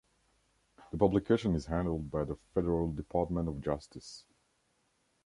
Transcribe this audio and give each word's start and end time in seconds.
The 0.91 0.97
publication 0.97 1.53
is 1.53 1.67
handled 1.67 2.09
by 2.09 2.23
the 2.23 2.35
Federal 2.55 2.91
Department 2.91 3.47
of 3.47 3.61
Justice. 3.61 4.25